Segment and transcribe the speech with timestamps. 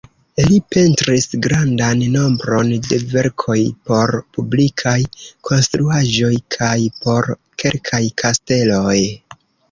[0.43, 3.57] Li pentris grandan nombron de verkoj
[3.89, 4.93] por publikaj
[5.49, 7.29] konstruaĵoj kaj por
[7.65, 8.97] kelkaj kasteloj.